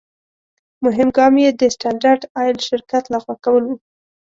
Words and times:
مهم 0.83 1.09
ګام 1.17 1.33
یې 1.43 1.49
د 1.59 1.61
سټنډرد 1.75 2.21
آیل 2.41 2.57
شرکت 2.67 3.03
لغوه 3.13 3.35
کول 3.43 3.63
و. 3.67 3.71